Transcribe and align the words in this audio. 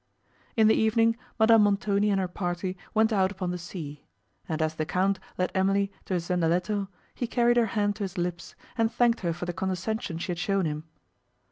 In 0.57 0.65
the 0.67 0.73
evening, 0.73 1.15
Madame 1.39 1.61
Montoni 1.61 2.09
and 2.09 2.19
her 2.19 2.27
party 2.27 2.75
went 2.95 3.13
out 3.13 3.31
upon 3.31 3.51
the 3.51 3.59
sea, 3.59 4.03
and 4.49 4.59
as 4.59 4.73
the 4.73 4.83
Count 4.87 5.19
led 5.37 5.51
Emily 5.53 5.91
to 6.05 6.15
his 6.15 6.25
zendaletto, 6.27 6.87
he 7.13 7.27
carried 7.27 7.57
her 7.57 7.67
hand 7.77 7.97
to 7.97 8.03
his 8.05 8.17
lips, 8.17 8.55
and 8.75 8.91
thanked 8.91 9.19
her 9.19 9.31
for 9.31 9.45
the 9.45 9.53
condescension 9.53 10.17
she 10.17 10.31
had 10.31 10.39
shown 10.39 10.65
him. 10.65 10.85